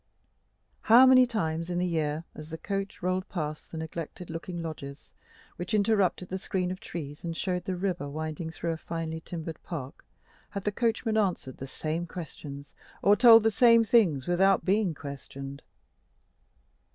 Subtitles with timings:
[0.81, 5.13] How many times in the year, as the coach rolled past the neglected looking lodges
[5.57, 9.61] which interrupted the screen of trees, and showed the river winding through a finely timbered
[9.61, 10.03] park,
[10.49, 15.61] had the coachman answered the same questions, or told the same things without being questioned!